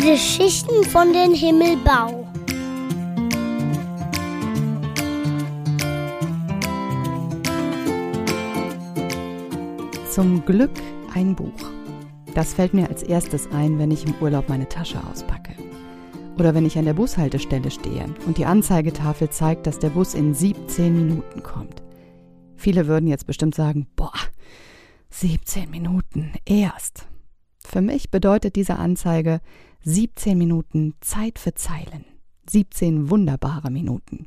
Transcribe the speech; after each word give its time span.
Geschichten 0.00 0.82
von 0.84 1.12
den 1.12 1.34
Himmelbau. 1.34 2.26
Zum 10.10 10.42
Glück 10.46 10.70
ein 11.14 11.36
Buch. 11.36 11.52
Das 12.34 12.54
fällt 12.54 12.72
mir 12.72 12.88
als 12.88 13.02
erstes 13.02 13.50
ein, 13.52 13.78
wenn 13.78 13.90
ich 13.90 14.06
im 14.06 14.14
Urlaub 14.22 14.48
meine 14.48 14.68
Tasche 14.68 14.98
auspacke. 15.10 15.54
Oder 16.38 16.54
wenn 16.54 16.64
ich 16.64 16.78
an 16.78 16.86
der 16.86 16.94
Bushaltestelle 16.94 17.70
stehe 17.70 18.06
und 18.26 18.38
die 18.38 18.46
Anzeigetafel 18.46 19.28
zeigt, 19.28 19.66
dass 19.66 19.78
der 19.78 19.90
Bus 19.90 20.14
in 20.14 20.32
17 20.32 20.94
Minuten 20.94 21.42
kommt. 21.42 21.82
Viele 22.56 22.86
würden 22.86 23.06
jetzt 23.06 23.26
bestimmt 23.26 23.54
sagen, 23.54 23.86
boah, 23.96 24.14
17 25.10 25.70
Minuten 25.70 26.32
erst. 26.46 27.09
Für 27.70 27.82
mich 27.82 28.10
bedeutet 28.10 28.56
diese 28.56 28.80
Anzeige 28.80 29.40
17 29.84 30.36
Minuten 30.36 30.94
Zeit 31.00 31.38
für 31.38 31.54
Zeilen. 31.54 32.04
17 32.48 33.10
wunderbare 33.10 33.70
Minuten. 33.70 34.26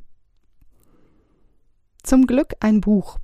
Zum 2.03 2.25
Glück 2.25 2.53
ein 2.61 2.79
Buch. 2.79 3.19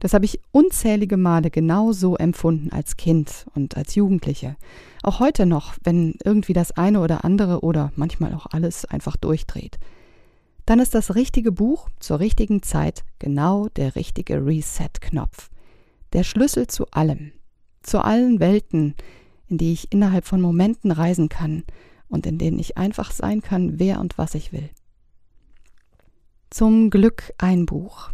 Das 0.00 0.12
habe 0.12 0.26
ich 0.26 0.42
unzählige 0.52 1.16
Male 1.16 1.50
genau 1.50 1.92
so 1.92 2.16
empfunden 2.16 2.70
als 2.72 2.98
Kind 2.98 3.46
und 3.54 3.78
als 3.78 3.94
Jugendliche. 3.94 4.56
Auch 5.02 5.18
heute 5.18 5.46
noch, 5.46 5.76
wenn 5.82 6.16
irgendwie 6.22 6.52
das 6.52 6.72
eine 6.72 7.00
oder 7.00 7.24
andere 7.24 7.62
oder 7.62 7.92
manchmal 7.96 8.34
auch 8.34 8.44
alles 8.50 8.84
einfach 8.84 9.16
durchdreht. 9.16 9.78
Dann 10.66 10.78
ist 10.78 10.94
das 10.94 11.14
richtige 11.14 11.52
Buch 11.52 11.88
zur 12.00 12.20
richtigen 12.20 12.62
Zeit 12.62 13.02
genau 13.18 13.68
der 13.68 13.96
richtige 13.96 14.44
Reset-Knopf. 14.44 15.48
Der 16.12 16.22
Schlüssel 16.22 16.66
zu 16.66 16.86
allem, 16.90 17.32
zu 17.86 18.04
allen 18.04 18.40
Welten, 18.40 18.94
in 19.48 19.58
die 19.58 19.72
ich 19.72 19.92
innerhalb 19.92 20.26
von 20.26 20.40
Momenten 20.40 20.90
reisen 20.90 21.28
kann 21.28 21.64
und 22.08 22.26
in 22.26 22.38
denen 22.38 22.58
ich 22.58 22.76
einfach 22.76 23.10
sein 23.10 23.42
kann, 23.42 23.78
wer 23.78 24.00
und 24.00 24.18
was 24.18 24.34
ich 24.34 24.52
will. 24.52 24.70
Zum 26.50 26.90
Glück 26.90 27.32
ein 27.38 27.66
Buch. 27.66 28.10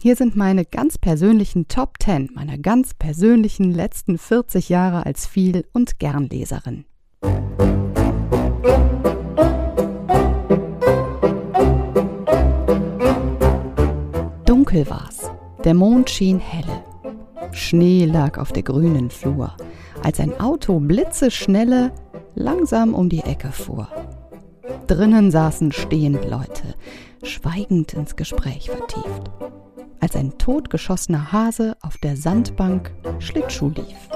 Hier 0.00 0.14
sind 0.14 0.36
meine 0.36 0.64
ganz 0.64 0.96
persönlichen 0.96 1.66
Top 1.68 1.94
10 2.00 2.30
meiner 2.34 2.56
ganz 2.56 2.94
persönlichen 2.94 3.72
letzten 3.72 4.16
40 4.16 4.68
Jahre 4.68 5.04
als 5.04 5.26
Viel- 5.26 5.66
und 5.72 5.98
Gernleserin. 5.98 6.84
Dunkel 14.44 14.88
war's. 14.88 15.30
Der 15.64 15.74
Mond 15.74 16.10
schien 16.10 16.38
helle. 16.38 16.87
Schnee 17.52 18.04
lag 18.04 18.38
auf 18.38 18.52
der 18.52 18.62
grünen 18.62 19.10
Flur, 19.10 19.52
als 20.02 20.20
ein 20.20 20.38
Auto 20.38 20.78
blitzeschnelle 20.80 21.92
langsam 22.34 22.94
um 22.94 23.08
die 23.08 23.20
Ecke 23.20 23.52
fuhr. 23.52 23.88
Drinnen 24.86 25.30
saßen 25.30 25.72
stehend 25.72 26.24
Leute, 26.24 26.74
schweigend 27.22 27.92
ins 27.94 28.16
Gespräch 28.16 28.70
vertieft, 28.70 29.30
als 30.00 30.16
ein 30.16 30.38
totgeschossener 30.38 31.32
Hase 31.32 31.76
auf 31.82 31.98
der 31.98 32.16
Sandbank 32.16 32.92
Schlittschuh 33.18 33.70
lief. 33.70 34.08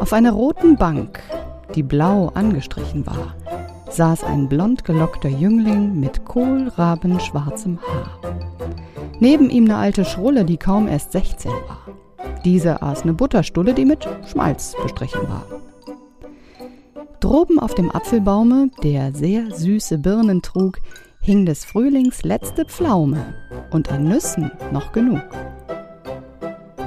Auf 0.00 0.12
einer 0.12 0.32
roten 0.32 0.76
Bank, 0.76 1.20
die 1.74 1.82
blau 1.82 2.28
angestrichen 2.34 3.06
war, 3.06 3.34
saß 3.90 4.24
ein 4.24 4.48
blond 4.48 4.84
gelockter 4.84 5.28
Jüngling 5.28 5.98
mit 5.98 6.24
kohlrabenschwarzem 6.24 7.78
Haar. 7.80 8.20
Neben 9.18 9.50
ihm 9.50 9.64
eine 9.64 9.76
alte 9.76 10.04
Schrulle, 10.04 10.44
die 10.44 10.56
kaum 10.56 10.88
erst 10.88 11.12
16 11.12 11.50
war. 11.50 11.86
Diese 12.44 12.82
aß 12.82 13.02
eine 13.02 13.14
Butterstulle, 13.14 13.74
die 13.74 13.84
mit 13.84 14.06
Schmalz 14.26 14.74
bestrichen 14.82 15.22
war. 15.28 15.44
Droben 17.20 17.58
auf 17.58 17.74
dem 17.74 17.90
Apfelbaume, 17.90 18.70
der 18.82 19.12
sehr 19.12 19.50
süße 19.50 19.98
Birnen 19.98 20.42
trug, 20.42 20.78
hing 21.20 21.46
des 21.46 21.64
Frühlings 21.64 22.22
letzte 22.22 22.66
Pflaume 22.66 23.34
und 23.72 23.90
an 23.90 24.04
Nüssen 24.04 24.50
noch 24.70 24.92
genug. 24.92 25.22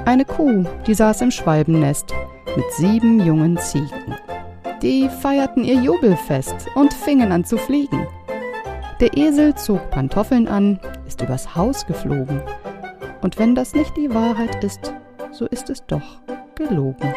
Eine 0.04 0.24
Kuh, 0.24 0.64
die 0.86 0.94
saß 0.94 1.20
im 1.22 1.30
Schwalbennest 1.30 2.14
mit 2.56 2.64
sieben 2.72 3.20
jungen 3.24 3.58
Ziegen. 3.58 4.14
Die 4.82 5.08
feierten 5.08 5.64
ihr 5.64 5.74
Jubelfest 5.74 6.68
und 6.74 6.94
fingen 6.94 7.32
an 7.32 7.44
zu 7.44 7.58
fliegen. 7.58 8.06
Der 9.00 9.16
Esel 9.16 9.54
zog 9.56 9.90
Pantoffeln 9.90 10.48
an, 10.48 10.80
ist 11.10 11.22
übers 11.22 11.56
Haus 11.56 11.84
geflogen. 11.86 12.40
Und 13.20 13.36
wenn 13.36 13.56
das 13.56 13.74
nicht 13.74 13.96
die 13.96 14.14
Wahrheit 14.14 14.62
ist, 14.62 14.94
so 15.32 15.46
ist 15.46 15.68
es 15.68 15.84
doch 15.86 16.22
gelogen. 16.54 17.12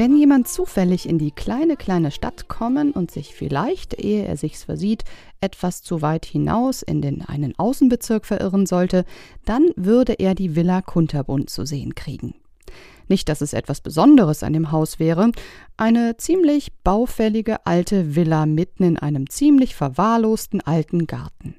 Wenn 0.00 0.16
jemand 0.16 0.46
zufällig 0.46 1.08
in 1.08 1.18
die 1.18 1.32
kleine, 1.32 1.76
kleine 1.76 2.12
Stadt 2.12 2.46
kommen 2.46 2.92
und 2.92 3.10
sich 3.10 3.34
vielleicht, 3.34 3.94
ehe 3.94 4.24
er 4.24 4.36
sich's 4.36 4.62
versieht, 4.62 5.02
etwas 5.40 5.82
zu 5.82 6.02
weit 6.02 6.24
hinaus 6.24 6.82
in 6.82 7.02
den 7.02 7.22
einen 7.22 7.58
Außenbezirk 7.58 8.24
verirren 8.24 8.64
sollte, 8.66 9.04
dann 9.44 9.70
würde 9.74 10.12
er 10.12 10.36
die 10.36 10.54
Villa 10.54 10.82
Kunterbund 10.82 11.50
zu 11.50 11.66
sehen 11.66 11.96
kriegen. 11.96 12.34
Nicht, 13.08 13.28
dass 13.28 13.40
es 13.40 13.52
etwas 13.52 13.80
Besonderes 13.80 14.44
an 14.44 14.52
dem 14.52 14.70
Haus 14.70 15.00
wäre, 15.00 15.32
eine 15.76 16.16
ziemlich 16.16 16.72
baufällige 16.84 17.66
alte 17.66 18.14
Villa 18.14 18.46
mitten 18.46 18.84
in 18.84 18.98
einem 18.98 19.28
ziemlich 19.28 19.74
verwahrlosten 19.74 20.60
alten 20.60 21.08
Garten. 21.08 21.56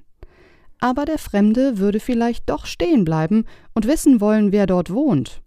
Aber 0.79 1.03
der 1.03 1.17
Fremde 1.17 1.77
würde 1.77 1.99
vielleicht 1.99 2.49
doch 2.49 2.65
stehen 2.65 3.03
bleiben 3.03 3.43
und 3.73 3.85
wissen 3.85 4.21
wollen, 4.21 4.53
wer 4.53 4.65
dort 4.65 4.93
wohnt, 4.93 5.41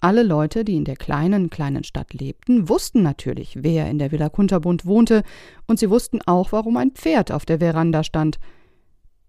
alle 0.00 0.22
Leute, 0.22 0.64
die 0.64 0.76
in 0.76 0.84
der 0.84 0.96
kleinen, 0.96 1.50
kleinen 1.50 1.84
Stadt 1.84 2.14
lebten, 2.14 2.68
wussten 2.68 3.02
natürlich, 3.02 3.58
wer 3.62 3.88
in 3.88 3.98
der 3.98 4.12
Villa 4.12 4.28
Kunterbund 4.28 4.86
wohnte, 4.86 5.22
und 5.66 5.78
sie 5.78 5.90
wussten 5.90 6.20
auch, 6.26 6.52
warum 6.52 6.76
ein 6.76 6.92
Pferd 6.92 7.32
auf 7.32 7.46
der 7.46 7.58
Veranda 7.58 8.04
stand. 8.04 8.38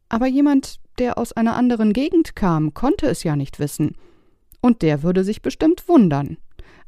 Aber 0.10 0.28
jemand, 0.28 0.80
der 1.00 1.18
aus 1.18 1.34
einer 1.34 1.56
anderen 1.56 1.94
Gegend 1.94 2.36
kam, 2.36 2.74
konnte 2.74 3.08
es 3.08 3.24
ja 3.24 3.36
nicht 3.36 3.60
wissen. 3.60 3.96
Und 4.62 4.82
der 4.82 5.04
würde 5.04 5.24
sich 5.24 5.42
bestimmt 5.42 5.88
wundern. 5.88 6.38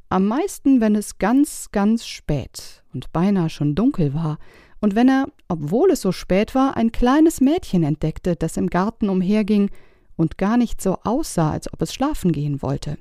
Am 0.09 0.25
meisten, 0.25 0.81
wenn 0.81 0.96
es 0.96 1.19
ganz, 1.19 1.69
ganz 1.72 2.07
spät 2.07 2.84
und 2.94 3.11
beinahe 3.11 3.50
schon 3.50 3.75
dunkel 3.75 4.13
war, 4.13 4.38
und 4.81 4.96
wenn 4.96 5.09
er, 5.09 5.28
obwohl 5.50 5.91
es 5.91 6.01
so 6.01 6.11
spät 6.11 6.56
war, 6.56 6.78
ein 6.78 6.91
kleines 6.91 7.41
Mädchen 7.41 7.84
entdeckte, 7.84 8.35
das 8.35 8.56
im 8.56 8.67
Garten 8.67 9.09
umherging 9.09 9.69
und 10.16 10.38
gar 10.38 10.57
nicht 10.57 10.81
so 10.81 10.97
aussah, 11.03 11.51
als 11.51 11.72
ob 11.73 11.81
es 11.81 11.94
schlafen 11.94 12.31
gehen 12.31 12.61
wollte. 12.61 12.97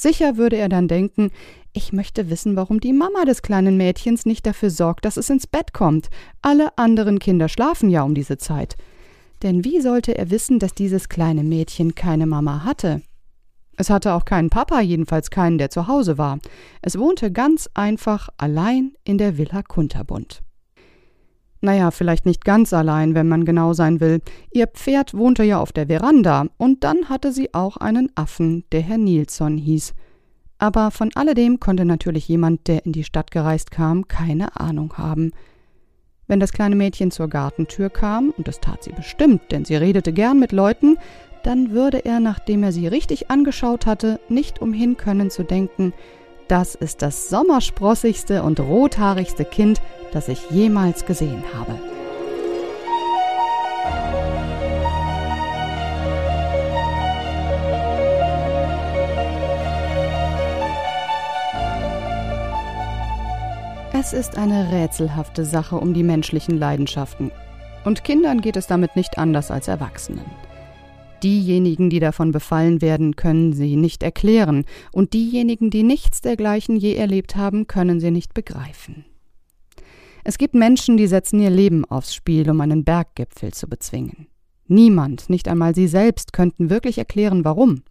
Sicher 0.00 0.38
würde 0.38 0.56
er 0.56 0.70
dann 0.70 0.88
denken, 0.88 1.30
ich 1.74 1.92
möchte 1.92 2.30
wissen, 2.30 2.56
warum 2.56 2.80
die 2.80 2.94
Mama 2.94 3.26
des 3.26 3.42
kleinen 3.42 3.76
Mädchens 3.76 4.24
nicht 4.24 4.46
dafür 4.46 4.70
sorgt, 4.70 5.04
dass 5.04 5.18
es 5.18 5.28
ins 5.28 5.46
Bett 5.46 5.74
kommt. 5.74 6.08
Alle 6.40 6.78
anderen 6.78 7.18
Kinder 7.18 7.50
schlafen 7.50 7.90
ja 7.90 8.02
um 8.02 8.14
diese 8.14 8.38
Zeit. 8.38 8.76
Denn 9.42 9.62
wie 9.62 9.82
sollte 9.82 10.16
er 10.16 10.30
wissen, 10.30 10.58
dass 10.58 10.72
dieses 10.72 11.10
kleine 11.10 11.44
Mädchen 11.44 11.94
keine 11.94 12.24
Mama 12.24 12.64
hatte? 12.64 13.02
Es 13.76 13.90
hatte 13.90 14.14
auch 14.14 14.24
keinen 14.24 14.48
Papa, 14.48 14.80
jedenfalls 14.80 15.28
keinen, 15.28 15.58
der 15.58 15.68
zu 15.68 15.86
Hause 15.86 16.16
war. 16.16 16.38
Es 16.80 16.98
wohnte 16.98 17.30
ganz 17.30 17.68
einfach 17.74 18.30
allein 18.38 18.94
in 19.04 19.18
der 19.18 19.36
Villa 19.36 19.62
Kunterbund. 19.62 20.40
Naja, 21.62 21.90
vielleicht 21.90 22.24
nicht 22.24 22.44
ganz 22.44 22.72
allein, 22.72 23.14
wenn 23.14 23.28
man 23.28 23.44
genau 23.44 23.74
sein 23.74 24.00
will. 24.00 24.20
Ihr 24.50 24.66
Pferd 24.66 25.14
wohnte 25.14 25.44
ja 25.44 25.60
auf 25.60 25.72
der 25.72 25.88
Veranda, 25.88 26.46
und 26.56 26.84
dann 26.84 27.08
hatte 27.08 27.32
sie 27.32 27.52
auch 27.52 27.76
einen 27.76 28.10
Affen, 28.14 28.64
der 28.72 28.80
Herr 28.80 28.98
Nilsson 28.98 29.58
hieß. 29.58 29.94
Aber 30.58 30.90
von 30.90 31.10
alledem 31.14 31.60
konnte 31.60 31.84
natürlich 31.84 32.28
jemand, 32.28 32.66
der 32.66 32.84
in 32.86 32.92
die 32.92 33.04
Stadt 33.04 33.30
gereist 33.30 33.70
kam, 33.70 34.08
keine 34.08 34.58
Ahnung 34.58 34.94
haben. 34.96 35.32
Wenn 36.26 36.40
das 36.40 36.52
kleine 36.52 36.76
Mädchen 36.76 37.10
zur 37.10 37.28
Gartentür 37.28 37.90
kam, 37.90 38.30
und 38.36 38.46
das 38.46 38.60
tat 38.60 38.84
sie 38.84 38.92
bestimmt, 38.92 39.50
denn 39.50 39.64
sie 39.64 39.74
redete 39.74 40.12
gern 40.12 40.38
mit 40.38 40.52
Leuten, 40.52 40.96
dann 41.42 41.70
würde 41.72 42.04
er, 42.04 42.20
nachdem 42.20 42.62
er 42.62 42.72
sie 42.72 42.86
richtig 42.86 43.30
angeschaut 43.30 43.86
hatte, 43.86 44.20
nicht 44.28 44.60
umhin 44.62 44.96
können 44.96 45.30
zu 45.30 45.42
denken, 45.42 45.92
das 46.50 46.74
ist 46.74 47.02
das 47.02 47.28
sommersprossigste 47.28 48.42
und 48.42 48.58
rothaarigste 48.58 49.44
Kind, 49.44 49.80
das 50.12 50.26
ich 50.26 50.50
jemals 50.50 51.06
gesehen 51.06 51.44
habe. 51.54 51.78
Es 63.92 64.12
ist 64.12 64.36
eine 64.36 64.72
rätselhafte 64.72 65.44
Sache 65.44 65.76
um 65.76 65.94
die 65.94 66.02
menschlichen 66.02 66.58
Leidenschaften. 66.58 67.30
Und 67.84 68.02
Kindern 68.02 68.40
geht 68.40 68.56
es 68.56 68.66
damit 68.66 68.96
nicht 68.96 69.18
anders 69.18 69.50
als 69.52 69.68
Erwachsenen. 69.68 70.49
Diejenigen, 71.22 71.90
die 71.90 72.00
davon 72.00 72.32
befallen 72.32 72.80
werden, 72.80 73.14
können 73.14 73.52
sie 73.52 73.76
nicht 73.76 74.02
erklären, 74.02 74.64
und 74.92 75.12
diejenigen, 75.12 75.70
die 75.70 75.82
nichts 75.82 76.20
dergleichen 76.20 76.76
je 76.76 76.94
erlebt 76.94 77.36
haben, 77.36 77.66
können 77.66 78.00
sie 78.00 78.10
nicht 78.10 78.32
begreifen. 78.32 79.04
Es 80.24 80.38
gibt 80.38 80.54
Menschen, 80.54 80.96
die 80.96 81.06
setzen 81.06 81.40
ihr 81.40 81.50
Leben 81.50 81.84
aufs 81.84 82.14
Spiel, 82.14 82.48
um 82.50 82.60
einen 82.60 82.84
Berggipfel 82.84 83.52
zu 83.52 83.68
bezwingen. 83.68 84.28
Niemand, 84.66 85.28
nicht 85.28 85.48
einmal 85.48 85.74
sie 85.74 85.88
selbst, 85.88 86.32
könnten 86.32 86.70
wirklich 86.70 86.98
erklären, 86.98 87.44
warum. 87.44 87.82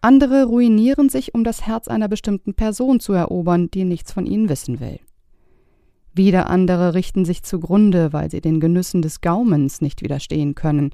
Andere 0.00 0.44
ruinieren 0.44 1.08
sich, 1.08 1.34
um 1.34 1.44
das 1.44 1.66
Herz 1.66 1.88
einer 1.88 2.08
bestimmten 2.08 2.54
Person 2.54 3.00
zu 3.00 3.14
erobern, 3.14 3.70
die 3.70 3.84
nichts 3.84 4.12
von 4.12 4.26
ihnen 4.26 4.48
wissen 4.48 4.80
will. 4.80 5.00
Wieder 6.12 6.50
andere 6.50 6.94
richten 6.94 7.24
sich 7.24 7.42
zugrunde, 7.42 8.12
weil 8.12 8.30
sie 8.30 8.40
den 8.40 8.60
Genüssen 8.60 9.02
des 9.02 9.20
Gaumens 9.20 9.80
nicht 9.80 10.02
widerstehen 10.02 10.54
können 10.54 10.90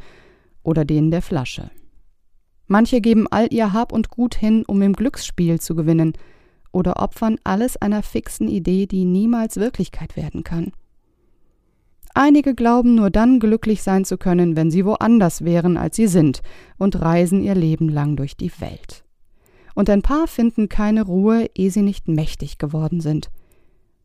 oder 0.62 0.85
denen 0.85 1.11
der 1.11 1.23
Flasche. 1.23 1.71
Manche 2.67 3.01
geben 3.01 3.27
all 3.31 3.49
ihr 3.51 3.73
Hab 3.73 3.93
und 3.93 4.11
Gut 4.11 4.35
hin, 4.35 4.65
um 4.67 4.81
im 4.83 4.93
Glücksspiel 4.93 5.61
zu 5.61 5.75
gewinnen, 5.75 6.12
oder 6.73 7.03
opfern 7.03 7.37
alles 7.43 7.77
einer 7.77 8.03
fixen 8.03 8.49
Idee, 8.49 8.87
die 8.87 9.05
niemals 9.05 9.57
Wirklichkeit 9.57 10.17
werden 10.17 10.45
kann. 10.45 10.73
Einige 12.15 12.55
glauben 12.55 12.95
nur 12.95 13.11
dann 13.11 13.41
glücklich 13.41 13.83
sein 13.83 14.05
zu 14.05 14.19
können, 14.19 14.57
wenn 14.57 14.71
sie 14.71 14.85
woanders 14.85 15.45
wären, 15.45 15.77
als 15.77 15.97
sie 15.97 16.07
sind, 16.07 16.43
und 16.77 17.01
reisen 17.01 17.43
ihr 17.43 17.55
Leben 17.55 17.89
lang 17.89 18.17
durch 18.17 18.37
die 18.37 18.53
Welt. 18.61 19.05
Und 19.75 19.89
ein 19.89 20.03
paar 20.03 20.27
finden 20.27 20.69
keine 20.69 21.03
Ruhe, 21.03 21.47
ehe 21.55 21.71
sie 21.71 21.83
nicht 21.83 22.09
mächtig 22.09 22.59
geworden 22.59 23.01
sind. 23.01 23.31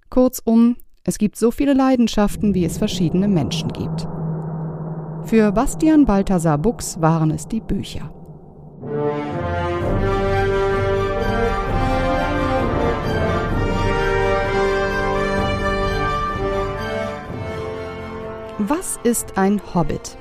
Kurzum, 0.09 0.77
es 1.03 1.17
gibt 1.17 1.35
so 1.35 1.51
viele 1.51 1.73
Leidenschaften, 1.73 2.53
wie 2.53 2.65
es 2.65 2.77
verschiedene 2.77 3.27
Menschen 3.27 3.69
gibt. 3.69 4.07
Für 5.25 5.51
Bastian 5.51 6.05
Balthasar 6.05 6.59
Buchs 6.59 7.01
waren 7.01 7.31
es 7.31 7.47
die 7.47 7.59
Bücher. 7.59 8.11
Was 18.59 18.99
ist 19.03 19.35
ein 19.35 19.59
Hobbit? 19.73 20.15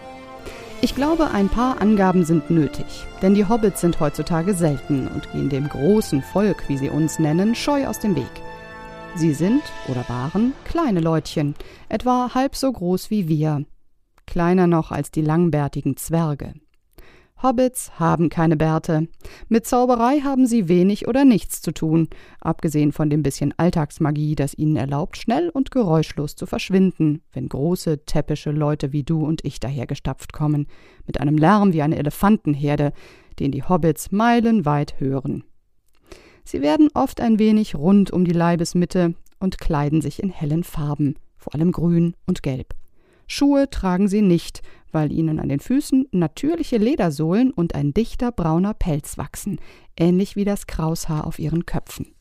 Ich 0.81 0.95
glaube, 0.95 1.31
ein 1.33 1.51
paar 1.51 1.83
Angaben 1.83 2.25
sind 2.25 2.49
nötig, 2.49 3.07
denn 3.21 3.35
die 3.35 3.47
Hobbits 3.47 3.83
sind 3.83 4.01
heutzutage 4.01 4.55
selten 4.55 5.07
und 5.09 5.31
gehen 5.33 5.51
dem 5.51 5.69
großen 5.69 6.23
Volk, 6.23 6.65
wie 6.69 6.79
sie 6.79 6.89
uns 6.89 7.19
nennen, 7.19 7.55
scheu 7.55 7.87
aus 7.87 8.01
dem 8.01 8.17
Weg. 8.17 8.43
Sie 9.17 9.35
sind 9.35 9.63
oder 9.89 10.09
waren 10.09 10.55
kleine 10.65 11.01
Leutchen, 11.01 11.55
etwa 11.91 12.31
halb 12.35 12.57
so 12.57 12.73
groß 12.73 13.11
wie 13.11 13.29
wir, 13.29 13.65
kleiner 14.27 14.67
noch 14.67 14.91
als 14.91 15.11
die 15.11 15.23
langbärtigen 15.23 15.97
Zwerge. 15.97 16.55
Hobbits 17.43 17.99
haben 17.99 18.31
keine 18.31 18.57
Bärte. 18.57 19.09
Mit 19.49 19.67
Zauberei 19.67 20.21
haben 20.21 20.47
sie 20.47 20.69
wenig 20.69 21.09
oder 21.09 21.25
nichts 21.25 21.61
zu 21.61 21.73
tun, 21.73 22.09
abgesehen 22.41 22.93
von 22.93 23.11
dem 23.11 23.23
bisschen 23.23 23.53
Alltagsmagie, 23.57 24.35
das 24.35 24.57
ihnen 24.57 24.77
erlaubt, 24.77 25.19
schnell 25.19 25.51
und 25.51 25.71
geräuschlos 25.71 26.37
zu 26.37 26.47
verschwinden, 26.47 27.23
wenn 27.33 27.49
große, 27.49 28.07
täppische 28.07 28.51
Leute 28.51 28.93
wie 28.93 29.03
du 29.03 29.27
und 29.27 29.45
ich 29.45 29.61
dahergestapft 29.61 30.33
kommen, 30.33 30.69
mit 31.07 31.21
einem 31.21 31.37
Lärm 31.37 31.73
wie 31.73 31.83
eine 31.83 31.99
Elefantenherde, 31.99 32.93
den 33.39 33.51
die 33.53 33.63
Hobbits 33.63 34.11
meilenweit 34.11 34.99
hören. 34.99 35.45
Sie 36.45 36.63
werden 36.63 36.89
oft 36.95 37.21
ein 37.21 37.39
wenig 37.39 37.75
rund 37.75 38.11
um 38.11 38.25
die 38.25 38.33
Leibesmitte 38.33 39.15
und 39.39 39.59
kleiden 39.59 40.01
sich 40.01 40.23
in 40.23 40.31
hellen 40.31 40.65
Farben, 40.65 41.17
vor 41.37 41.55
allem 41.55 41.73
grün 41.73 42.15
und 42.27 42.43
gelb. 42.43 42.75
Schuhe 43.27 43.71
tragen 43.71 44.09
sie 44.09 44.23
nicht, 44.23 44.63
weil 44.93 45.13
ihnen 45.13 45.41
an 45.41 45.49
den 45.49 45.61
Füßen 45.61 46.07
natürliche 46.13 46.79
Ledersohlen 46.79 47.51
und 47.51 47.75
ein 47.75 47.93
dichter 47.93 48.33
brauner 48.33 48.75
Pelz 48.75 49.19
wachsen, 49.19 49.59
ähnlich 49.97 50.37
wie 50.37 50.45
das 50.45 50.67
Kraushaar 50.67 51.27
auf 51.27 51.39
ihren 51.39 51.67
Köpfen. 51.67 52.15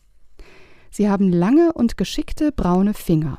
Sie 0.90 1.10
haben 1.10 1.32
lange 1.32 1.74
und 1.74 1.98
geschickte 1.98 2.52
braune 2.52 2.94
Finger, 2.94 3.38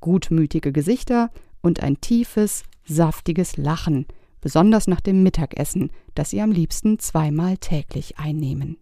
gutmütige 0.00 0.72
Gesichter 0.72 1.30
und 1.60 1.82
ein 1.82 2.00
tiefes, 2.00 2.62
saftiges 2.84 3.56
Lachen, 3.56 4.06
besonders 4.40 4.86
nach 4.86 5.00
dem 5.00 5.22
Mittagessen, 5.22 5.90
das 6.14 6.30
sie 6.30 6.40
am 6.42 6.52
liebsten 6.52 6.98
zweimal 6.98 7.56
täglich 7.56 8.18
einnehmen. 8.18 8.76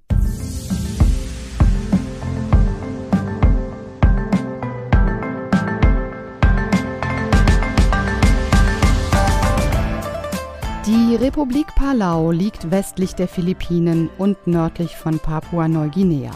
Die 11.12 11.18
Republik 11.18 11.66
Palau 11.74 12.30
liegt 12.30 12.70
westlich 12.70 13.14
der 13.14 13.28
Philippinen 13.28 14.08
und 14.16 14.46
nördlich 14.46 14.96
von 14.96 15.18
Papua-Neuguinea. 15.18 16.30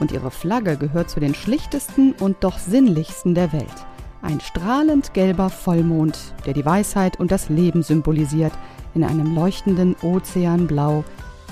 Und 0.00 0.12
ihre 0.12 0.30
Flagge 0.30 0.76
gehört 0.76 1.08
zu 1.08 1.18
den 1.18 1.34
schlichtesten 1.34 2.12
und 2.12 2.36
doch 2.44 2.58
sinnlichsten 2.58 3.34
der 3.34 3.54
Welt. 3.54 3.86
Ein 4.20 4.40
strahlend 4.40 5.14
gelber 5.14 5.48
Vollmond, 5.48 6.34
der 6.44 6.52
die 6.52 6.66
Weisheit 6.66 7.18
und 7.18 7.32
das 7.32 7.48
Leben 7.48 7.82
symbolisiert, 7.82 8.52
in 8.94 9.02
einem 9.02 9.34
leuchtenden 9.34 9.96
Ozeanblau, 10.02 11.04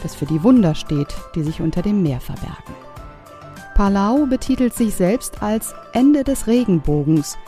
das 0.03 0.15
für 0.15 0.27
die 0.27 0.43
Wunder 0.43 0.75
steht, 0.75 1.15
die 1.35 1.45
sich 1.45 1.63
unter 1.63 1.81
dem 1.81 2.03
Meer 2.03 2.21
verbergen. 2.21 2.75
Palau 3.75 4.27
betitelt 4.27 4.75
sich 4.75 4.95
selbst 4.95 5.43
als 5.43 5.75
Ende 5.95 6.25
des 6.25 6.47
Regenbogens, 6.47 7.39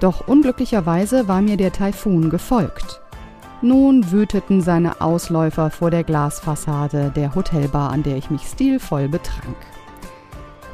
doch 0.00 0.26
unglücklicherweise 0.26 1.28
war 1.28 1.40
mir 1.40 1.56
der 1.56 1.70
Taifun 1.70 2.30
gefolgt. 2.30 3.01
Nun 3.64 4.10
wüteten 4.10 4.60
seine 4.60 5.00
Ausläufer 5.00 5.70
vor 5.70 5.92
der 5.92 6.02
Glasfassade 6.02 7.12
der 7.14 7.36
Hotelbar, 7.36 7.92
an 7.92 8.02
der 8.02 8.16
ich 8.16 8.28
mich 8.28 8.42
stilvoll 8.42 9.08
betrank. 9.08 9.56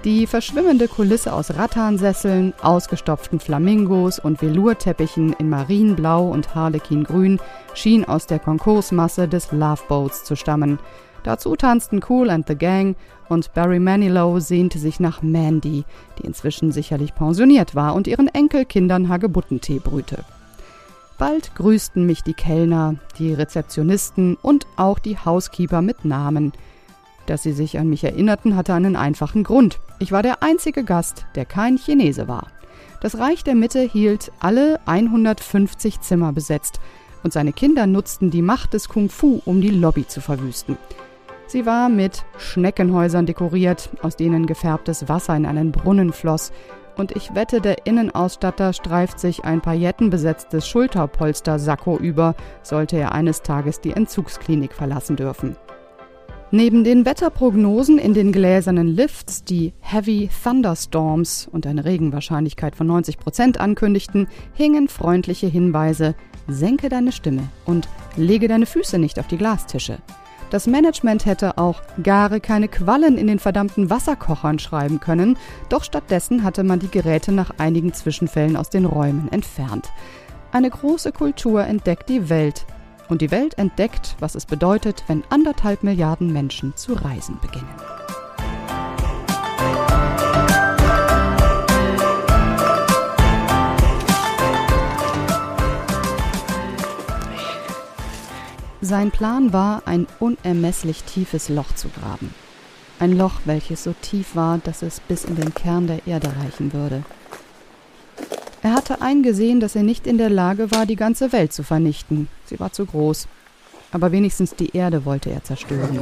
Die 0.05 0.27
verschwimmende 0.27 0.89
Kulisse 0.89 1.35
aus 1.35 1.55
Rattansesseln, 1.55 2.55
ausgestopften 2.63 3.41
Flamingos 3.41 4.19
und 4.19 4.41
Velourteppichen 4.41 5.35
in 5.35 5.51
Marienblau 5.51 6.31
und 6.31 6.55
Harlekingrün 6.55 7.39
schien 7.75 8.07
aus 8.07 8.27
der 8.27 8.39
Konkursmasse 8.39 9.29
des 9.29 9.53
Loveboats 9.53 10.25
zu 10.25 10.35
stammen. 10.35 10.79
Dazu 11.25 11.57
tanzten 11.57 12.01
Cool 12.09 12.31
and 12.31 12.49
the 12.49 12.57
Gang 12.57 12.97
und 13.29 13.53
Barry 13.53 13.81
Manilow 13.81 14.39
sehnte 14.39 14.79
sich 14.79 14.99
nach 14.99 15.21
Mandy, 15.21 15.85
die 16.19 16.27
inzwischen 16.27 16.73
sicherlich 16.73 17.15
pensioniert 17.15 17.75
war 17.75 17.95
und 17.95 18.07
ihren 18.07 18.29
Enkelkindern 18.29 19.11
Hagebuttentee 19.11 19.79
brühte. 19.79 20.25
Bald 21.19 21.57
grüßten 21.57 22.07
mich 22.07 22.23
die 22.23 22.33
Kellner, 22.33 22.95
die 23.19 23.35
Rezeptionisten 23.35 24.37
und 24.41 24.69
auch 24.77 25.01
die 25.01 25.19
Housekeeper 25.19 25.83
mit 25.83 26.05
Namen. 26.05 26.53
Dass 27.27 27.43
sie 27.43 27.53
sich 27.53 27.77
an 27.77 27.89
mich 27.91 28.05
erinnerten, 28.05 28.55
hatte 28.55 28.73
einen 28.73 28.95
einfachen 28.95 29.43
Grund. 29.43 29.81
Ich 29.99 30.13
war 30.13 30.23
der 30.23 30.45
einzige 30.45 30.85
Gast, 30.85 31.27
der 31.35 31.45
kein 31.45 31.77
Chinese 31.77 32.29
war. 32.29 32.47
Das 33.01 33.19
Reich 33.19 33.43
der 33.43 33.57
Mitte 33.57 33.81
hielt 33.81 34.31
alle 34.39 34.79
150 34.87 36.01
Zimmer 36.01 36.33
besetzt 36.33 36.79
und 37.25 37.33
seine 37.33 37.53
Kinder 37.53 37.89
nutzten 37.89 38.31
die 38.31 38.43
Macht 38.43 38.73
des 38.73 38.89
Kung 38.89 39.11
Fu, 39.11 39.43
um 39.45 39.61
die 39.61 39.71
Lobby 39.71 40.07
zu 40.07 40.21
verwüsten. 40.21 40.79
Sie 41.49 41.67
war 41.67 41.89
mit 41.89 42.25
Schneckenhäusern 42.39 43.27
dekoriert, 43.27 43.91
aus 44.03 44.15
denen 44.15 44.47
gefärbtes 44.47 45.09
Wasser 45.09 45.35
in 45.35 45.47
einen 45.47 45.73
Brunnen 45.73 46.13
floss 46.13 46.53
und 46.99 47.17
ich 47.17 47.35
wette, 47.35 47.61
der 47.61 47.87
Innenausstatter 47.87 48.73
streift 48.73 49.19
sich 49.19 49.45
ein 49.45 49.63
paillettenbesetztes 49.63 50.69
Schulterpolster-Sakko 50.69 51.97
über, 51.97 52.35
sollte 52.63 52.97
er 52.99 53.13
eines 53.13 53.43
Tages 53.43 53.81
die 53.81 53.93
Entzugsklinik 53.93 54.75
verlassen 54.75 55.17
dürfen. 55.17 55.57
Neben 56.51 56.83
den 56.83 57.05
Wetterprognosen 57.05 57.99
in 57.99 58.15
den 58.15 58.33
gläsernen 58.33 58.89
Lifts, 58.89 59.45
die 59.45 59.75
Heavy 59.81 60.31
Thunderstorms 60.43 61.47
und 61.47 61.67
eine 61.67 61.85
Regenwahrscheinlichkeit 61.85 62.75
von 62.75 62.87
90 62.87 63.19
Prozent 63.19 63.61
ankündigten, 63.61 64.29
hingen 64.55 64.89
freundliche 64.89 65.47
Hinweise: 65.47 66.15
Senke 66.47 66.89
deine 66.89 67.13
Stimme 67.13 67.43
und 67.67 67.89
lege 68.17 68.49
deine 68.49 68.65
Füße 68.65 68.99
nicht 68.99 69.21
auf 69.21 69.27
die 69.27 69.37
Glastische. 69.37 69.99
Das 70.51 70.67
Management 70.67 71.27
hätte 71.27 71.59
auch 71.59 71.83
gare 72.03 72.41
keine 72.41 72.69
Quallen 72.69 73.19
in 73.19 73.27
den 73.27 73.39
verdammten 73.39 73.91
Wasserkochern 73.91 74.59
schreiben 74.59 74.99
können, 74.99 75.37
doch 75.69 75.85
stattdessen 75.85 76.43
hatte 76.43 76.65
man 76.65 76.79
die 76.79 76.91
Geräte 76.91 77.33
nach 77.33 77.51
einigen 77.59 77.93
Zwischenfällen 77.93 78.57
aus 78.57 78.71
den 78.71 78.87
Räumen 78.87 79.31
entfernt. 79.31 79.91
Eine 80.51 80.71
große 80.71 81.13
Kultur 81.13 81.65
entdeckt 81.65 82.09
die 82.09 82.31
Welt. 82.31 82.65
Und 83.09 83.23
die 83.23 83.31
Welt 83.31 83.57
entdeckt, 83.59 84.17
was 84.21 84.35
es 84.35 84.47
bedeutet, 84.47 85.05
wenn 85.07 85.25
anderthalb 85.31 85.83
Milliarden 85.83 86.33
Menschen 86.33 86.77
zu 86.77 86.95
reisen 86.95 87.39
beginnen. 87.41 87.69
Sein 98.81 99.11
Plan 99.11 99.53
war, 99.53 99.83
ein 99.87 100.07
unermesslich 100.21 101.03
tiefes 101.03 101.49
Loch 101.49 101.73
zu 101.75 101.89
graben. 101.89 102.33
Ein 103.01 103.17
Loch, 103.17 103.41
welches 103.45 103.83
so 103.83 103.95
tief 104.01 104.37
war, 104.37 104.59
dass 104.59 104.83
es 104.83 105.01
bis 105.01 105.25
in 105.25 105.35
den 105.35 105.53
Kern 105.53 105.89
der 105.89 106.07
Erde 106.07 106.33
reichen 106.41 106.73
würde. 106.73 107.03
Er 108.63 108.75
hatte 108.75 109.03
eingesehen, 109.03 109.59
dass 109.61 109.75
er 109.75 109.83
nicht 109.83 110.07
in 110.07 110.19
der 110.19 110.31
Lage 110.31 110.71
war, 110.71 110.87
die 110.87 110.97
ganze 110.97 111.33
Welt 111.33 111.53
zu 111.53 111.63
vernichten. 111.63 112.29
Sie 112.47 112.59
war 112.61 112.73
zu 112.73 112.87
groß. 112.87 113.27
aber 113.91 114.13
wenigstens 114.13 114.55
die 114.55 114.77
Erde 114.77 115.05
wollte 115.07 115.31
er 115.31 115.43
zerstören. 115.43 116.01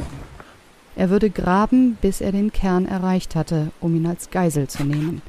Er 0.95 1.09
würde 1.09 1.29
graben, 1.29 1.97
bis 2.01 2.21
er 2.21 2.31
den 2.31 2.51
Kern 2.51 2.85
erreicht 2.85 3.35
hatte, 3.35 3.71
um 3.79 3.95
ihn 3.95 4.05
als 4.05 4.29
Geisel 4.29 4.67
zu 4.67 4.83
nehmen. 4.83 5.21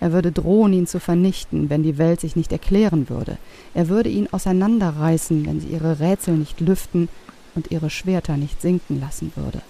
Er 0.00 0.12
würde 0.12 0.32
drohen, 0.32 0.72
ihn 0.72 0.86
zu 0.86 0.98
vernichten, 0.98 1.68
wenn 1.68 1.82
die 1.82 1.98
Welt 1.98 2.20
sich 2.20 2.34
nicht 2.34 2.52
erklären 2.52 3.10
würde. 3.10 3.36
Er 3.74 3.88
würde 3.88 4.08
ihn 4.08 4.28
auseinanderreißen, 4.32 5.44
wenn 5.46 5.60
sie 5.60 5.68
ihre 5.68 6.00
Rätsel 6.00 6.36
nicht 6.36 6.60
lüften 6.60 7.08
und 7.54 7.70
ihre 7.70 7.90
Schwerter 7.90 8.38
nicht 8.38 8.62
sinken 8.62 8.98
lassen 8.98 9.32
würde. 9.36 9.60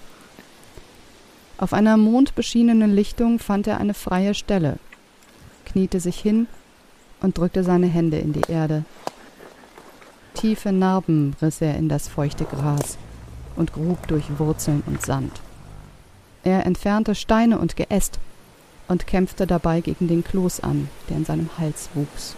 Auf 1.57 1.73
einer 1.73 1.97
mondbeschienenen 1.97 2.95
Lichtung 2.95 3.39
fand 3.39 3.67
er 3.67 3.79
eine 3.79 3.93
freie 3.93 4.33
Stelle, 4.33 4.79
kniete 5.65 5.99
sich 5.99 6.17
hin 6.17 6.47
und 7.21 7.37
drückte 7.37 7.63
seine 7.63 7.87
Hände 7.87 8.17
in 8.17 8.33
die 8.33 8.49
Erde. 8.49 8.85
Tiefe 10.33 10.71
Narben 10.71 11.35
riss 11.41 11.61
er 11.61 11.75
in 11.75 11.89
das 11.89 12.07
feuchte 12.07 12.45
Gras 12.45 12.97
und 13.55 13.73
grub 13.73 14.07
durch 14.07 14.23
Wurzeln 14.39 14.81
und 14.87 15.05
Sand. 15.05 15.41
Er 16.43 16.65
entfernte 16.65 17.13
Steine 17.15 17.59
und 17.59 17.75
Geäst 17.75 18.19
und 18.91 19.07
kämpfte 19.07 19.47
dabei 19.47 19.79
gegen 19.79 20.09
den 20.09 20.21
Kloß 20.21 20.59
an, 20.59 20.89
der 21.09 21.17
in 21.17 21.25
seinem 21.25 21.49
Hals 21.57 21.89
wuchs. 21.93 22.35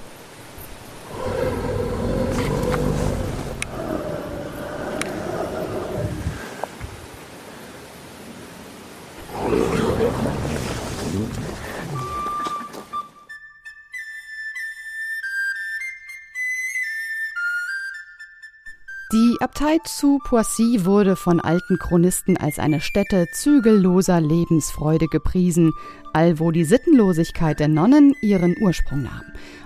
Die 19.14 19.38
Abtei 19.42 19.78
zu 19.84 20.18
Poissy 20.24 20.86
wurde 20.86 21.16
von 21.16 21.40
alten 21.40 21.78
Chronisten 21.78 22.36
als 22.36 22.58
eine 22.58 22.82
Stätte 22.82 23.28
zügelloser 23.32 24.20
Lebensfreude 24.20 25.08
gepriesen, 25.08 25.72
allwo 26.14 26.50
die 26.50 26.64
Sittenlosigkeit 26.64 27.60
der 27.60 27.68
Nonnen 27.68 28.16
ihren 28.24 28.56
Ursprung 28.60 29.04
nahm. 29.04 29.22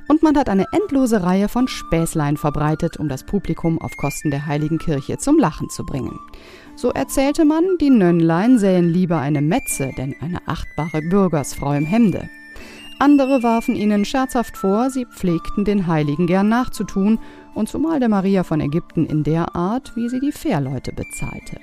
Und 0.09 0.21
man 0.21 0.37
hat 0.37 0.49
eine 0.49 0.65
endlose 0.73 1.23
Reihe 1.23 1.47
von 1.47 1.69
Späßlein 1.69 2.35
verbreitet, 2.35 2.97
um 2.97 3.07
das 3.07 3.25
Publikum 3.25 3.79
auf 3.79 3.95
Kosten 3.95 4.31
der 4.31 4.47
heiligen 4.47 4.79
Kirche 4.79 5.17
zum 5.17 5.39
Lachen 5.39 5.69
zu 5.69 5.85
bringen. 5.85 6.19
So 6.75 6.91
erzählte 6.91 7.45
man, 7.45 7.63
die 7.79 7.89
Nönnlein 7.89 8.59
sähen 8.59 8.89
lieber 8.89 9.19
eine 9.19 9.41
Metze, 9.41 9.93
denn 9.97 10.13
eine 10.19 10.45
achtbare 10.45 11.01
Bürgersfrau 11.03 11.71
im 11.71 11.85
Hemde. 11.85 12.29
Andere 12.99 13.43
warfen 13.43 13.75
ihnen 13.75 14.05
scherzhaft 14.05 14.57
vor, 14.57 14.89
sie 14.89 15.05
pflegten 15.05 15.65
den 15.65 15.85
Heiligen 15.85 16.25
gern 16.25 16.49
nachzutun, 16.49 17.19
und 17.53 17.69
zumal 17.69 17.99
der 17.99 18.09
Maria 18.09 18.43
von 18.43 18.59
Ägypten 18.59 19.05
in 19.05 19.23
der 19.23 19.55
Art, 19.55 19.95
wie 19.95 20.09
sie 20.09 20.19
die 20.19 20.31
Fährleute 20.31 20.93
bezahlte. 20.93 21.59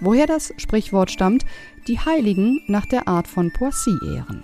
Woher 0.00 0.26
das 0.26 0.52
Sprichwort 0.58 1.10
stammt, 1.10 1.44
die 1.88 1.98
Heiligen 1.98 2.60
nach 2.66 2.86
der 2.86 3.08
Art 3.08 3.26
von 3.26 3.52
Poissy 3.52 3.96
ehren. 4.14 4.42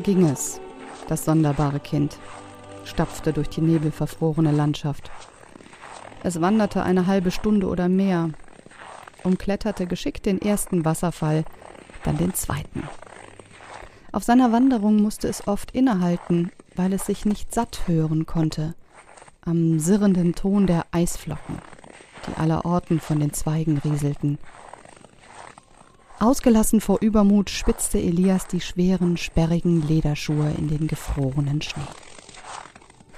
Ging 0.00 0.26
es, 0.26 0.60
das 1.08 1.24
sonderbare 1.24 1.80
Kind, 1.80 2.18
stapfte 2.84 3.32
durch 3.32 3.48
die 3.48 3.60
nebelverfrorene 3.60 4.52
Landschaft. 4.52 5.10
Es 6.22 6.40
wanderte 6.40 6.82
eine 6.82 7.06
halbe 7.06 7.30
Stunde 7.30 7.66
oder 7.66 7.88
mehr, 7.88 8.30
umkletterte 9.24 9.86
geschickt 9.86 10.26
den 10.26 10.40
ersten 10.40 10.84
Wasserfall, 10.84 11.44
dann 12.04 12.16
den 12.16 12.34
zweiten. 12.34 12.82
Auf 14.12 14.24
seiner 14.24 14.52
Wanderung 14.52 14.96
musste 15.00 15.28
es 15.28 15.46
oft 15.46 15.70
innehalten, 15.70 16.50
weil 16.74 16.92
es 16.92 17.06
sich 17.06 17.24
nicht 17.24 17.54
satt 17.54 17.86
hören 17.86 18.26
konnte, 18.26 18.74
am 19.42 19.78
sirrenden 19.78 20.34
Ton 20.34 20.66
der 20.66 20.86
Eisflocken, 20.90 21.58
die 22.26 22.38
allerorten 22.38 23.00
von 23.00 23.20
den 23.20 23.32
Zweigen 23.32 23.78
rieselten 23.78 24.38
Ausgelassen 26.20 26.82
vor 26.82 26.98
Übermut 27.00 27.48
spitzte 27.48 27.98
Elias 27.98 28.46
die 28.46 28.60
schweren, 28.60 29.16
sperrigen 29.16 29.80
Lederschuhe 29.80 30.52
in 30.58 30.68
den 30.68 30.86
gefrorenen 30.86 31.62
Schnee. 31.62 31.80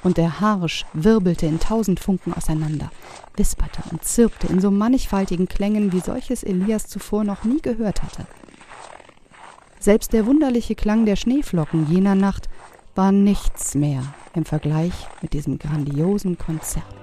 Und 0.05 0.19
der 0.19 0.39
Harsch 0.41 0.87
wirbelte 0.93 1.47
in 1.47 1.59
tausend 1.59 1.99
Funken 1.99 2.33
auseinander, 2.33 2.93
wisperte 3.37 3.83
und 3.91 4.05
zirpte 4.05 4.47
in 4.47 4.61
so 4.61 4.71
mannigfaltigen 4.71 5.49
Klängen, 5.49 5.93
wie 5.93 5.99
solches 5.99 6.45
Elias 6.45 6.87
zuvor 6.87 7.25
noch 7.25 7.43
nie 7.43 7.61
gehört 7.61 8.05
hatte. 8.05 8.25
Selbst 9.81 10.13
der 10.13 10.25
wunderliche 10.25 10.77
Klang 10.77 11.05
der 11.05 11.17
Schneeflocken 11.17 11.89
jener 11.89 12.15
Nacht 12.15 12.49
war 12.95 13.11
nichts 13.11 13.75
mehr 13.75 14.15
im 14.37 14.45
Vergleich 14.45 14.95
mit 15.23 15.33
diesem 15.33 15.59
grandiosen 15.59 16.39
Konzert. 16.39 17.02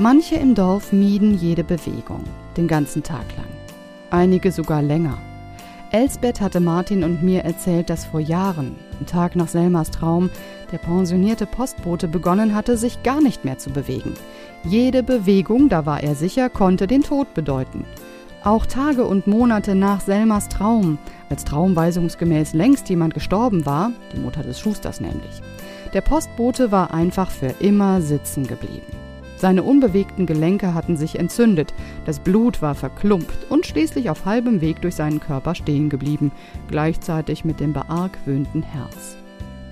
Manche 0.00 0.36
im 0.36 0.54
Dorf 0.54 0.92
mieden 0.92 1.36
jede 1.36 1.64
Bewegung, 1.64 2.22
den 2.56 2.68
ganzen 2.68 3.02
Tag 3.02 3.24
lang. 3.36 3.48
Einige 4.10 4.52
sogar 4.52 4.80
länger. 4.80 5.18
Elsbeth 5.90 6.40
hatte 6.40 6.60
Martin 6.60 7.02
und 7.02 7.24
mir 7.24 7.40
erzählt, 7.40 7.90
dass 7.90 8.04
vor 8.04 8.20
Jahren, 8.20 8.76
am 9.00 9.06
Tag 9.06 9.34
nach 9.34 9.48
Selmas 9.48 9.90
Traum, 9.90 10.30
der 10.70 10.78
pensionierte 10.78 11.46
Postbote 11.46 12.06
begonnen 12.06 12.54
hatte, 12.54 12.76
sich 12.76 13.02
gar 13.02 13.20
nicht 13.20 13.44
mehr 13.44 13.58
zu 13.58 13.70
bewegen. 13.70 14.14
Jede 14.62 15.02
Bewegung, 15.02 15.68
da 15.68 15.84
war 15.84 16.00
er 16.00 16.14
sicher, 16.14 16.48
konnte 16.48 16.86
den 16.86 17.02
Tod 17.02 17.34
bedeuten. 17.34 17.84
Auch 18.44 18.66
Tage 18.66 19.04
und 19.04 19.26
Monate 19.26 19.74
nach 19.74 20.00
Selmas 20.00 20.48
Traum, 20.48 20.98
als 21.28 21.44
traumweisungsgemäß 21.44 22.52
längst 22.52 22.88
jemand 22.88 23.14
gestorben 23.14 23.66
war, 23.66 23.90
die 24.14 24.20
Mutter 24.20 24.44
des 24.44 24.60
Schusters 24.60 25.00
nämlich. 25.00 25.42
Der 25.92 26.02
Postbote 26.02 26.70
war 26.70 26.94
einfach 26.94 27.32
für 27.32 27.52
immer 27.58 28.00
sitzen 28.00 28.46
geblieben. 28.46 29.07
Seine 29.38 29.62
unbewegten 29.62 30.26
Gelenke 30.26 30.74
hatten 30.74 30.96
sich 30.96 31.16
entzündet, 31.16 31.72
das 32.06 32.18
Blut 32.18 32.60
war 32.60 32.74
verklumpt 32.74 33.46
und 33.48 33.66
schließlich 33.66 34.10
auf 34.10 34.24
halbem 34.24 34.60
Weg 34.60 34.82
durch 34.82 34.96
seinen 34.96 35.20
Körper 35.20 35.54
stehen 35.54 35.88
geblieben, 35.88 36.32
gleichzeitig 36.68 37.44
mit 37.44 37.60
dem 37.60 37.72
beargwöhnten 37.72 38.64
Herz. 38.64 39.16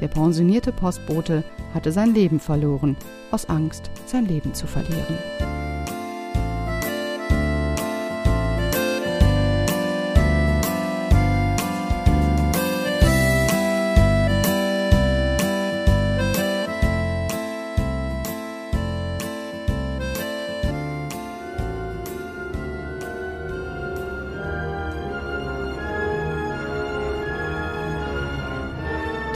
Der 0.00 0.06
pensionierte 0.06 0.70
Postbote 0.70 1.42
hatte 1.74 1.90
sein 1.90 2.14
Leben 2.14 2.38
verloren, 2.38 2.96
aus 3.32 3.48
Angst, 3.48 3.90
sein 4.06 4.26
Leben 4.26 4.54
zu 4.54 4.68
verlieren. 4.68 5.18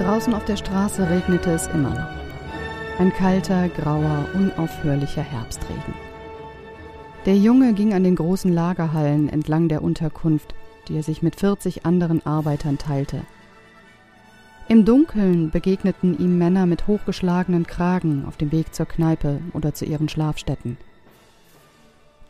Draußen 0.01 0.33
auf 0.33 0.47
der 0.47 0.57
Straße 0.57 1.11
regnete 1.11 1.51
es 1.51 1.67
immer 1.67 1.91
noch. 1.91 2.99
Ein 2.99 3.13
kalter, 3.13 3.69
grauer, 3.69 4.27
unaufhörlicher 4.33 5.21
Herbstregen. 5.21 5.93
Der 7.27 7.37
Junge 7.37 7.75
ging 7.75 7.93
an 7.93 8.03
den 8.03 8.17
großen 8.17 8.51
Lagerhallen 8.51 9.29
entlang 9.29 9.69
der 9.69 9.83
Unterkunft, 9.83 10.55
die 10.89 10.97
er 10.97 11.03
sich 11.03 11.21
mit 11.21 11.37
40 11.37 11.85
anderen 11.85 12.25
Arbeitern 12.25 12.79
teilte. 12.79 13.21
Im 14.69 14.87
Dunkeln 14.87 15.51
begegneten 15.51 16.19
ihm 16.19 16.39
Männer 16.39 16.65
mit 16.65 16.87
hochgeschlagenen 16.87 17.67
Kragen 17.67 18.25
auf 18.25 18.39
dem 18.39 18.53
Weg 18.53 18.75
zur 18.75 18.87
Kneipe 18.87 19.43
oder 19.53 19.75
zu 19.75 19.85
ihren 19.85 20.09
Schlafstätten. 20.09 20.79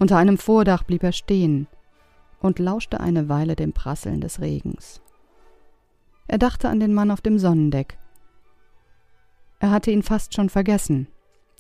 Unter 0.01 0.17
einem 0.17 0.39
Vordach 0.39 0.83
blieb 0.83 1.05
er 1.05 1.13
stehen 1.13 1.69
und 2.41 2.59
lauschte 2.59 2.99
eine 2.99 3.29
Weile 3.29 3.55
dem 3.55 3.73
Prasseln 3.73 4.21
des 4.21 4.41
Regens. 4.41 5.01
Er 6.31 6.39
dachte 6.39 6.69
an 6.69 6.79
den 6.79 6.95
Mann 6.95 7.11
auf 7.11 7.21
dem 7.21 7.41
Sonnendeck. 7.41 7.99
Er 9.59 9.73
hatte 9.73 9.91
ihn 9.91 10.05
fast 10.05 10.33
schon 10.33 10.49
vergessen, 10.49 11.09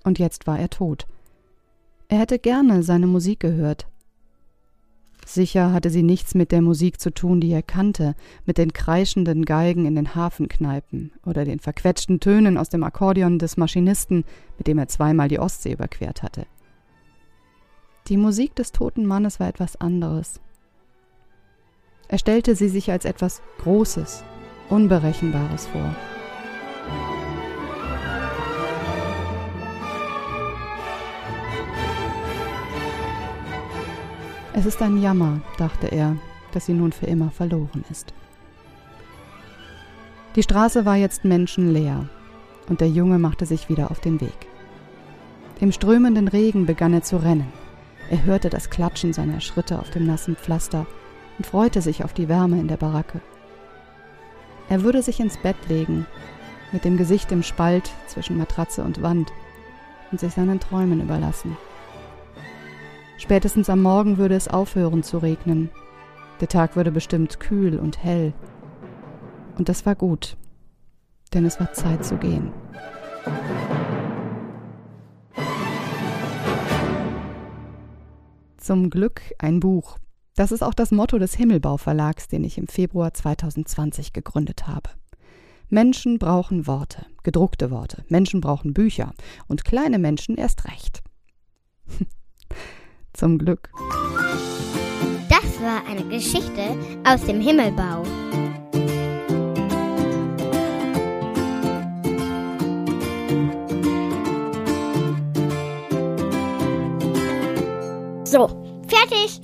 und 0.05 0.21
jetzt 0.21 0.47
war 0.47 0.61
er 0.61 0.71
tot. 0.71 1.09
Er 2.07 2.21
hätte 2.21 2.39
gerne 2.39 2.85
seine 2.85 3.09
Musik 3.09 3.41
gehört. 3.41 3.89
Sicher 5.27 5.73
hatte 5.73 5.91
sie 5.91 6.05
nichts 6.05 6.37
mit 6.37 6.53
der 6.53 6.62
Musik 6.62 7.00
zu 7.00 7.12
tun, 7.12 7.41
die 7.41 7.50
er 7.50 7.65
kannte, 7.65 8.15
mit 8.47 8.59
den 8.59 8.73
kreischenden 8.73 9.45
Geigen 9.45 9.87
in 9.87 9.97
den 9.97 10.15
Hafenkneipen 10.15 11.11
oder 11.27 11.45
den 11.45 11.59
verquetschten 11.59 12.21
Tönen 12.21 12.57
aus 12.57 12.69
dem 12.69 12.85
Akkordeon 12.85 13.41
des 13.41 13.57
Maschinisten, 13.57 14.25
mit 14.57 14.69
dem 14.69 14.79
er 14.79 14.87
zweimal 14.87 15.27
die 15.27 15.41
Ostsee 15.41 15.73
überquert 15.73 16.23
hatte. 16.23 16.47
Die 18.07 18.17
Musik 18.17 18.55
des 18.55 18.71
toten 18.71 19.05
Mannes 19.05 19.41
war 19.41 19.49
etwas 19.49 19.75
anderes. 19.81 20.41
Er 22.07 22.19
stellte 22.19 22.55
sie 22.55 22.69
sich 22.69 22.93
als 22.93 23.05
etwas 23.05 23.43
Großes, 23.59 24.23
Unberechenbares 24.71 25.67
vor. 25.67 25.95
Es 34.53 34.67
ist 34.67 34.81
ein 34.81 35.03
Jammer, 35.03 35.41
dachte 35.59 35.89
er, 35.89 36.17
dass 36.53 36.67
sie 36.67 36.75
nun 36.75 36.93
für 36.93 37.07
immer 37.07 37.31
verloren 37.31 37.85
ist. 37.91 38.15
Die 40.37 40.43
Straße 40.43 40.85
war 40.85 40.97
jetzt 40.97 41.25
menschenleer, 41.25 42.09
und 42.69 42.81
der 42.81 42.89
Junge 42.89 43.19
machte 43.19 43.47
sich 43.47 43.69
wieder 43.69 43.91
auf 43.91 43.99
den 43.99 44.21
Weg. 44.21 44.47
Im 45.61 45.73
strömenden 45.73 46.29
Regen 46.29 46.67
begann 46.67 46.95
er 46.95 47.03
zu 47.03 47.17
rennen. 47.17 47.53
Er 48.09 48.25
hörte 48.25 48.50
das 48.50 48.71
Klatschen 48.71 49.12
seiner 49.12 49.41
Schritte 49.41 49.81
auf 49.81 49.91
dem 49.91 50.07
nassen 50.07 50.37
Pflaster 50.37 50.87
und 51.39 51.47
freute 51.47 51.83
sich 51.83 52.05
auf 52.05 52.12
die 52.12 52.29
Wärme 52.29 52.61
in 52.61 52.69
der 52.69 52.77
Baracke. 52.77 53.21
Er 54.71 54.85
würde 54.85 55.03
sich 55.03 55.19
ins 55.19 55.37
Bett 55.37 55.57
legen, 55.69 56.07
mit 56.71 56.85
dem 56.85 56.97
Gesicht 56.97 57.33
im 57.33 57.43
Spalt 57.43 57.91
zwischen 58.07 58.39
Matratze 58.39 58.85
und 58.85 59.03
Wand 59.03 59.33
und 60.12 60.21
sich 60.21 60.33
seinen 60.33 60.61
Träumen 60.61 61.00
überlassen. 61.03 61.57
Spätestens 63.19 63.69
am 63.69 63.83
Morgen 63.83 64.17
würde 64.17 64.37
es 64.37 64.47
aufhören 64.47 65.03
zu 65.03 65.19
regnen. 65.19 65.71
Der 66.41 66.47
Tag 66.47 66.77
würde 66.77 66.93
bestimmt 66.93 67.41
kühl 67.41 67.81
und 67.81 68.03
hell. 68.03 68.33
Und 69.59 69.69
das 69.69 69.85
war 69.87 69.97
gut, 69.97 70.37
denn 71.35 71.45
es 71.45 71.59
war 71.59 71.73
Zeit 71.73 72.05
zu 72.05 72.17
gehen. 72.17 72.53
Zum 78.57 78.89
Glück 78.89 79.21
ein 79.39 79.59
Buch. 79.59 79.99
Das 80.40 80.52
ist 80.52 80.62
auch 80.62 80.73
das 80.73 80.90
Motto 80.90 81.18
des 81.18 81.35
Himmelbau 81.35 81.76
Verlags, 81.76 82.26
den 82.26 82.44
ich 82.44 82.56
im 82.56 82.66
Februar 82.66 83.12
2020 83.12 84.14
gegründet 84.14 84.66
habe. 84.66 84.88
Menschen 85.68 86.18
brauchen 86.18 86.66
Worte, 86.66 87.04
gedruckte 87.23 87.70
Worte. 87.70 88.06
Menschen 88.09 88.40
brauchen 88.40 88.73
Bücher 88.73 89.12
und 89.49 89.66
kleine 89.66 89.99
Menschen 89.99 90.38
erst 90.38 90.64
recht. 90.64 91.02
Zum 93.12 93.37
Glück. 93.37 93.68
Das 95.28 95.61
war 95.61 95.87
eine 95.87 96.06
Geschichte 96.09 96.75
aus 97.04 97.23
dem 97.26 97.42
Himmelbau. 97.42 98.02
So, 108.25 108.49
fertig. 108.88 109.42